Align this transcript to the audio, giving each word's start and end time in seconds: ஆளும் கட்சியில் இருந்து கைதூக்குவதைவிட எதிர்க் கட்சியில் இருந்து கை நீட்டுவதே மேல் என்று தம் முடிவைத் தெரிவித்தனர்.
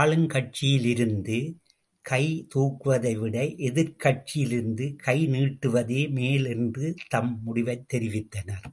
ஆளும் 0.00 0.26
கட்சியில் 0.26 0.84
இருந்து 0.84 1.38
கைதூக்குவதைவிட 2.04 3.56
எதிர்க் 3.58 3.98
கட்சியில் 3.98 4.50
இருந்து 4.50 4.96
கை 4.96 5.26
நீட்டுவதே 5.28 6.10
மேல் 6.10 6.44
என்று 6.44 6.94
தம் 7.08 7.40
முடிவைத் 7.46 7.86
தெரிவித்தனர். 7.92 8.66